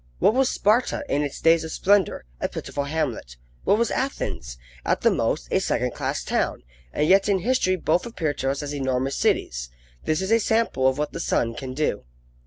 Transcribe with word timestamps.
What 0.17 0.33
was 0.33 0.49
Sparta 0.49 1.05
in 1.09 1.21
its 1.21 1.39
days 1.39 1.63
of 1.63 1.71
splendour? 1.71 2.25
a 2.39 2.49
pitiful 2.49 2.85
hamlet. 2.85 3.37
What 3.65 3.77
was 3.77 3.91
Athens? 3.91 4.57
at 4.83 5.01
the 5.01 5.11
most, 5.11 5.47
a 5.51 5.59
second 5.59 5.93
class 5.93 6.23
town; 6.23 6.63
and 6.91 7.07
yet 7.07 7.29
in 7.29 7.37
history 7.37 7.75
both 7.75 8.07
appear 8.07 8.33
to 8.33 8.49
us 8.49 8.63
as 8.63 8.73
enormous 8.73 9.15
cities. 9.15 9.69
This 10.05 10.23
is 10.23 10.31
a 10.31 10.39
sample 10.39 10.87
of 10.87 10.97
what 10.97 11.13
the 11.13 11.19
sun 11.19 11.53
can 11.53 11.75
do. 11.75 12.03